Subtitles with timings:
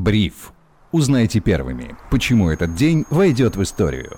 [0.00, 0.54] Бриф.
[0.92, 4.16] Узнайте первыми, почему этот день войдет в историю.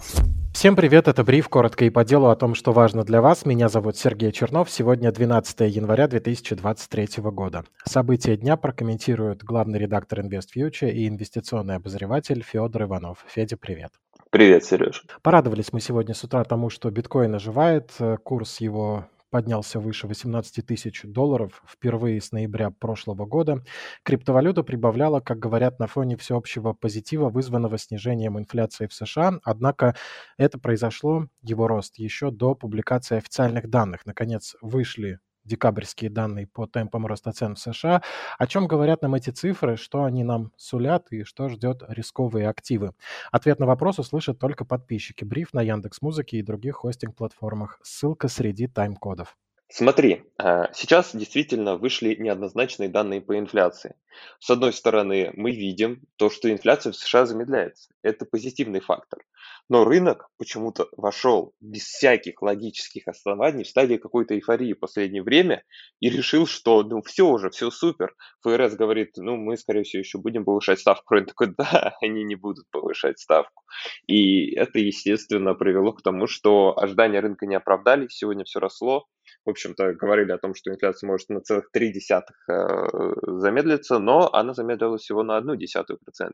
[0.54, 3.44] Всем привет, это Бриф, коротко и по делу о том, что важно для вас.
[3.44, 4.70] Меня зовут Сергей Чернов.
[4.70, 7.64] Сегодня 12 января 2023 года.
[7.84, 13.24] События дня прокомментируют главный редактор InvestFuture и инвестиционный обозреватель Федор Иванов.
[13.26, 13.90] Федя, привет.
[14.30, 15.04] Привет, Сереж.
[15.22, 17.90] Порадовались мы сегодня с утра тому, что биткоин оживает,
[18.22, 23.64] курс его поднялся выше 18 тысяч долларов впервые с ноября прошлого года.
[24.02, 29.40] Криптовалюта прибавляла, как говорят, на фоне всеобщего позитива, вызванного снижением инфляции в США.
[29.42, 29.96] Однако
[30.36, 34.04] это произошло, его рост, еще до публикации официальных данных.
[34.04, 38.02] Наконец вышли декабрьские данные по темпам роста цен в США.
[38.38, 42.94] О чем говорят нам эти цифры, что они нам сулят и что ждет рисковые активы?
[43.30, 45.24] Ответ на вопрос услышат только подписчики.
[45.24, 47.78] Бриф на Яндекс Музыке и других хостинг-платформах.
[47.82, 49.36] Ссылка среди тайм-кодов.
[49.74, 53.94] Смотри, а, сейчас действительно вышли неоднозначные данные по инфляции.
[54.38, 57.90] С одной стороны, мы видим то, что инфляция в США замедляется.
[58.02, 59.24] Это позитивный фактор.
[59.70, 65.64] Но рынок почему-то вошел без всяких логических оснований в стадии какой-то эйфории в последнее время
[66.00, 68.14] и решил, что ну все уже, все супер.
[68.42, 71.14] ФРС говорит, ну мы, скорее всего, еще будем повышать ставку.
[71.14, 73.62] Рынок такой, да, они не будут повышать ставку.
[74.06, 79.06] И это, естественно, привело к тому, что ожидания рынка не оправдались, сегодня все росло
[79.44, 84.54] в общем-то, говорили о том, что инфляция может на целых 0,3 э, замедлиться, но она
[84.54, 86.32] замедлилась всего на 0,1%.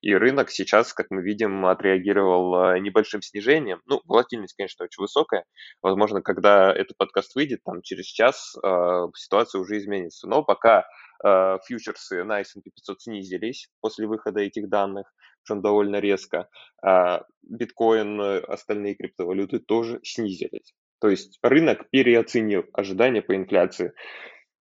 [0.00, 3.80] И рынок сейчас, как мы видим, отреагировал э, небольшим снижением.
[3.86, 5.44] Ну, волатильность, конечно, очень высокая.
[5.82, 10.28] Возможно, когда этот подкаст выйдет, там через час э, ситуация уже изменится.
[10.28, 10.84] Но пока
[11.20, 15.12] фьючерсы на S&P 500 снизились после выхода этих данных,
[15.42, 16.48] причем довольно резко.
[16.80, 20.76] А биткоин, остальные криптовалюты тоже снизились.
[21.00, 23.92] То есть рынок переоценил ожидания по инфляции.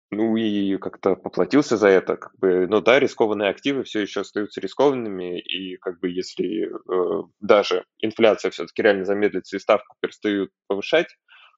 [0.09, 4.61] Ну и как-то поплатился за это, как бы, ну да, рискованные активы все еще остаются
[4.61, 11.07] рискованными, и как бы если э, даже инфляция все-таки реально замедлится и ставку перестают повышать,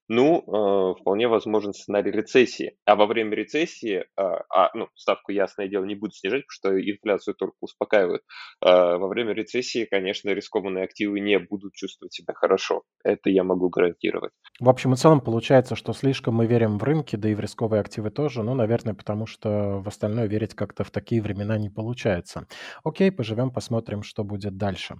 [0.09, 2.75] ну, э, вполне возможен сценарий рецессии.
[2.85, 6.91] А во время рецессии, э, а, ну, ставку, ясное дело, не будут снижать, потому что
[6.91, 8.23] инфляцию только успокаивают.
[8.65, 12.81] Э, во время рецессии, конечно, рискованные активы не будут чувствовать себя хорошо.
[13.03, 14.33] Это я могу гарантировать.
[14.59, 17.81] В общем и целом получается, что слишком мы верим в рынки, да и в рисковые
[17.81, 18.41] активы тоже.
[18.41, 22.47] Ну, наверное, потому что в остальное верить как-то в такие времена не получается.
[22.83, 24.95] Окей, поживем, посмотрим, что будет дальше.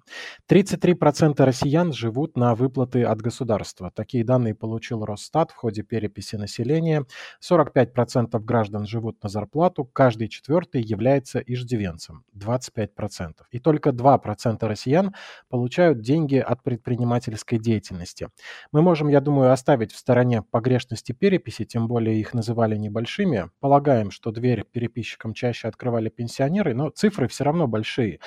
[0.51, 3.91] 33% россиян живут на выплаты от государства.
[3.95, 7.05] Такие данные получил сообщил Росстат в ходе переписи населения.
[7.41, 13.45] 45% граждан живут на зарплату, каждый четвертый является иждивенцем, 25%.
[13.51, 15.13] И только 2% россиян
[15.49, 18.27] получают деньги от предпринимательской деятельности.
[18.71, 23.49] Мы можем, я думаю, оставить в стороне погрешности переписи, тем более их называли небольшими.
[23.59, 28.19] Полагаем, что дверь переписчикам чаще открывали пенсионеры, но цифры все равно большие.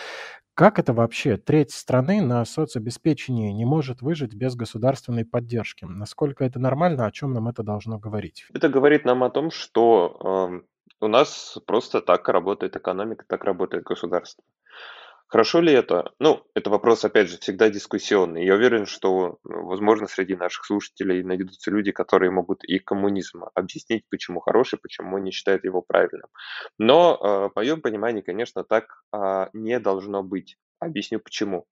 [0.55, 1.39] Как это вообще?
[1.39, 5.87] Треть страны на соцобеспечении не может выжить без государственной поддержки.
[5.87, 8.47] Насколько это нормально, о чем нам это должно говорить?
[8.53, 10.61] Это говорит нам о том, что э,
[11.01, 14.45] у нас просто так работает экономика, так работает государство.
[15.32, 16.12] Хорошо ли это?
[16.19, 18.44] Ну, это вопрос, опять же, всегда дискуссионный.
[18.44, 24.04] Я уверен, что, ну, возможно, среди наших слушателей найдутся люди, которые могут и коммунизм объяснить,
[24.10, 26.28] почему хороший, почему не считают его правильным.
[26.76, 30.59] Но, э, в моем понимании, конечно, так э, не должно быть.
[30.81, 31.65] Объясню почему.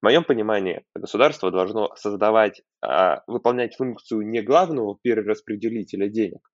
[0.00, 6.48] В моем понимании, государство должно создавать, э, выполнять функцию не главного перераспределителя денег,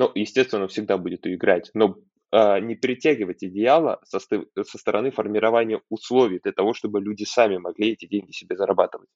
[0.00, 1.94] ну, естественно, всегда будет играть, но а,
[2.32, 8.06] не перетягивать идеала со, со стороны формирования условий для того, чтобы люди сами могли эти
[8.06, 9.08] деньги себе зарабатывать.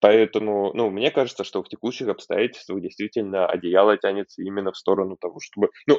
[0.00, 5.38] Поэтому, ну, мне кажется, что в текущих обстоятельствах действительно одеяло тянется именно в сторону того,
[5.40, 5.98] чтобы, ну,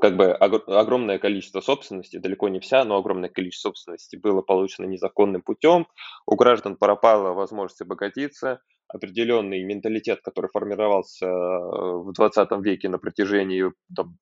[0.00, 5.42] как бы огромное количество собственности, далеко не вся, но огромное количество собственности было получено незаконным
[5.42, 5.86] путем,
[6.26, 13.72] у граждан пропала возможность обогатиться, определенный менталитет, который формировался э, в 20 веке на протяжении
[13.94, 14.18] там,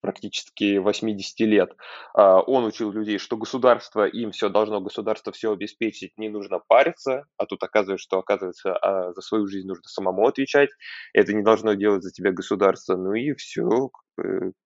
[0.00, 1.76] практически 80 лет,
[2.14, 7.26] а, он учил людей, что государство, им все должно, государство все обеспечить, не нужно париться,
[7.36, 10.70] а тут оказывается, что оказывается а, за свою жизнь нужно самому отвечать,
[11.12, 13.90] это не должно делать за тебя государство, ну и все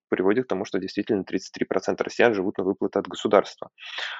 [0.09, 3.69] приводит к тому, что действительно 33% россиян живут на выплаты от государства.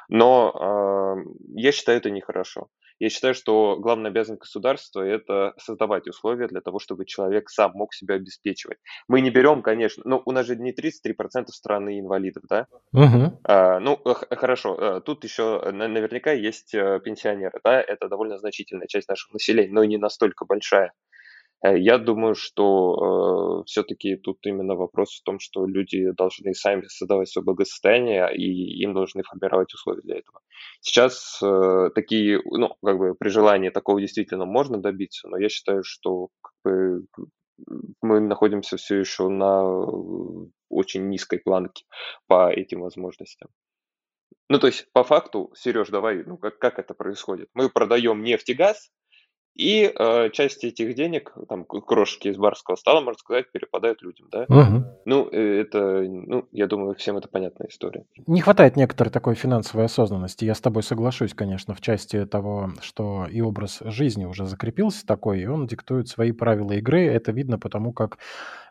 [0.09, 2.67] Но э, я считаю это нехорошо.
[2.99, 7.93] Я считаю, что главная обязанность государства– это создавать условия для того, чтобы человек сам мог
[7.93, 8.79] себя обеспечивать.
[9.07, 12.65] Мы не берем, конечно, ну, у нас же не 33% страны инвалидов, да?
[12.93, 13.39] Угу.
[13.43, 19.09] А, ну, хорошо, э, тут еще наверняка есть э, пенсионеры, да, это довольно значительная часть
[19.09, 20.93] нашего населения, но и не настолько большая.
[21.63, 26.83] Э, я думаю, что э, все-таки тут именно вопрос в том, что люди должны сами
[26.87, 30.39] создавать свое благосостояние, и им должны формировать условия для этого.
[30.81, 35.83] Сейчас э, такие, ну, как бы при желании такого действительно можно добиться, но я считаю,
[35.83, 37.05] что как бы,
[38.01, 39.63] мы находимся все еще на
[40.69, 41.85] очень низкой планке
[42.27, 43.49] по этим возможностям.
[44.49, 47.49] Ну, то есть, по факту, Сереж, давай, ну, как, как это происходит?
[47.53, 48.91] Мы продаем нефть и газ,
[49.57, 54.45] и э, часть этих денег, там, крошки из барского стола, можно сказать, перепадают людям, да?
[54.47, 54.85] Угу.
[55.05, 58.05] Ну, э, это, ну, я думаю, всем это понятная история.
[58.27, 60.45] Не хватает некоторой такой финансовой осознанности.
[60.45, 65.41] Я с тобой соглашусь, конечно, в части того, что и образ жизни уже закрепился такой,
[65.41, 67.05] и он диктует свои правила игры.
[67.05, 68.19] Это видно потому, как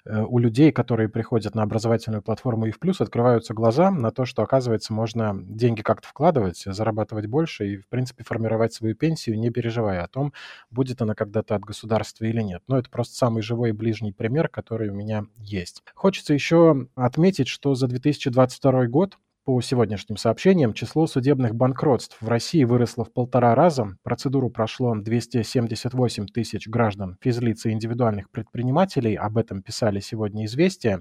[0.08, 4.42] у людей, которые приходят на образовательную платформу и в плюс, открываются глаза на то, что,
[4.42, 10.04] оказывается, можно деньги как-то вкладывать, зарабатывать больше и, в принципе, формировать свою пенсию, не переживая
[10.04, 10.32] о том,
[10.70, 12.62] будет она когда-то от государства или нет.
[12.68, 15.82] Но это просто самый живой и ближний пример, который у меня есть.
[15.94, 22.64] Хочется еще отметить, что за 2022 год по сегодняшним сообщениям, число судебных банкротств в России
[22.64, 23.96] выросло в полтора раза.
[24.02, 29.14] Процедуру прошло 278 тысяч граждан, физлиц и индивидуальных предпринимателей.
[29.14, 31.00] Об этом писали сегодня «Известия».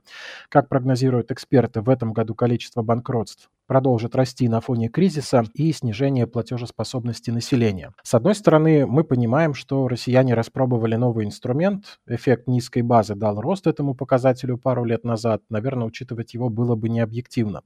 [0.50, 6.28] Как прогнозируют эксперты, в этом году количество банкротств продолжит расти на фоне кризиса и снижения
[6.28, 7.94] платежеспособности населения.
[8.04, 13.68] С одной стороны, мы понимаем, что россияне распробовали новый инструмент, эффект низкой базы дал рост
[13.68, 17.62] этому показателю пару лет назад, наверное, учитывать его было бы необъективно.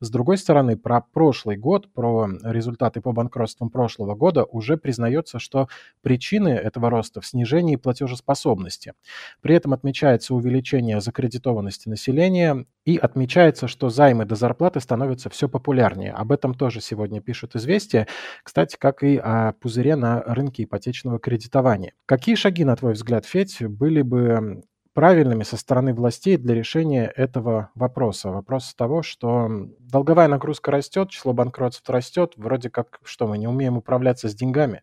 [0.00, 5.68] С другой стороны, про прошлый год, про результаты по банкротствам прошлого года уже признается, что
[6.02, 8.94] причины этого роста в снижении платежеспособности.
[9.40, 16.12] При этом отмечается увеличение закредитованности населения и отмечается, что займы до зарплаты становятся все популярнее.
[16.12, 18.08] Об этом тоже сегодня пишут «Известия»,
[18.42, 21.94] кстати, как и о пузыре на рынке ипотечного кредитования.
[22.06, 24.62] Какие шаги, на твой взгляд, Федь, были бы
[24.94, 28.30] правильными со стороны властей для решения этого вопроса.
[28.30, 33.78] Вопрос того, что долговая нагрузка растет, число банкротств растет, вроде как, что мы не умеем
[33.78, 34.82] управляться с деньгами.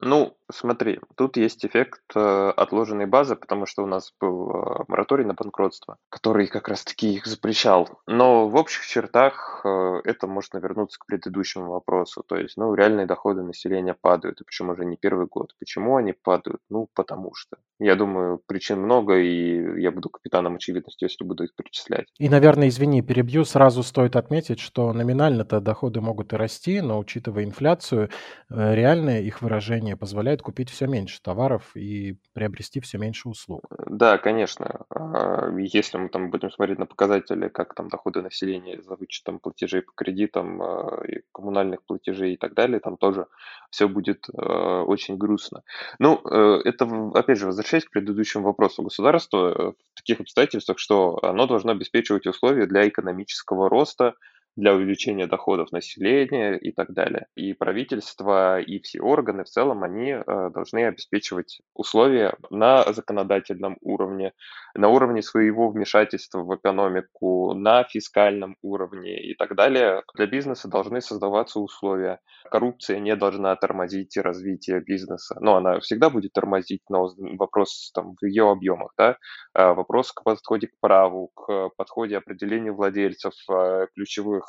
[0.00, 5.24] Ну, смотри, тут есть эффект э, отложенной базы, потому что у нас был э, мораторий
[5.24, 7.88] на банкротство, который как раз-таки их запрещал.
[8.06, 12.22] Но в общих чертах э, это может навернуться к предыдущему вопросу.
[12.26, 15.54] То есть, ну, реальные доходы населения падают, и причем уже не первый год.
[15.58, 16.60] Почему они падают?
[16.68, 17.56] Ну, потому что.
[17.78, 22.08] Я думаю, причин много, и я буду капитаном очевидности, если буду их перечислять.
[22.18, 27.44] И, наверное, извини, перебью, сразу стоит отметить, что номинально-то доходы могут и расти, но учитывая
[27.44, 28.10] инфляцию,
[28.50, 33.62] э, реальное их выражение образование позволяет купить все меньше товаров и приобрести все меньше услуг.
[33.86, 34.84] Да, конечно.
[34.90, 39.82] А, если мы там будем смотреть на показатели, как там доходы населения за вычетом платежей
[39.82, 43.26] по кредитам, а, и коммунальных платежей и так далее, там тоже
[43.70, 45.62] все будет а, очень грустно.
[45.98, 46.84] Ну, э, это,
[47.14, 52.26] опять же, возвращаясь к предыдущему вопросу, государство э, в таких обстоятельствах, что оно должно обеспечивать
[52.26, 54.14] условия для экономического роста,
[54.56, 57.26] для увеличения доходов населения и так далее.
[57.34, 64.32] И правительство, и все органы в целом, они э, должны обеспечивать условия на законодательном уровне,
[64.74, 70.02] на уровне своего вмешательства в экономику, на фискальном уровне и так далее.
[70.14, 72.20] Для бизнеса должны создаваться условия.
[72.50, 75.36] Коррупция не должна тормозить развитие бизнеса.
[75.40, 77.08] Но она всегда будет тормозить, но
[77.38, 78.92] вопрос там, в ее объемах.
[78.98, 79.16] Да?
[79.54, 83.86] Э, вопрос к подходе к праву, к подходе определению владельцев э,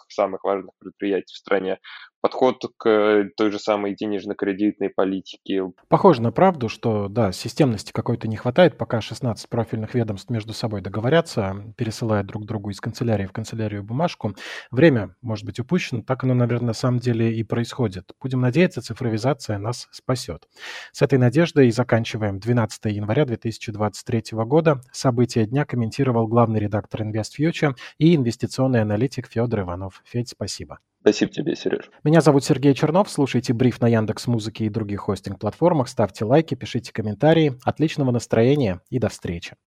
[0.10, 1.80] самых важных предприятий в стране
[2.22, 5.64] подход к той же самой денежно-кредитной политике.
[5.90, 10.82] Похоже на правду, что, да, системности какой-то не хватает, пока 16 профильных ведомств между собой
[10.82, 14.36] договорятся, пересылая друг другу из канцелярии в канцелярию бумажку.
[14.70, 18.12] Время может быть упущено, так оно, наверное, на самом деле и происходит.
[18.22, 20.48] Будем надеяться, цифровизация нас спасет.
[20.92, 24.82] С этой надеждой и заканчиваем 12 января 2023 года.
[24.92, 30.02] События дня комментировал главный редактор InvestFuture и инвестиционный аналитик Федор Иванов.
[30.06, 30.80] Федь, спасибо.
[31.02, 31.90] Спасибо тебе, Сереж.
[32.04, 33.10] Меня зовут Сергей Чернов.
[33.10, 35.88] Слушайте бриф на Яндекс Музыке и других хостинг-платформах.
[35.88, 37.56] Ставьте лайки, пишите комментарии.
[37.64, 39.56] Отличного настроения и до встречи.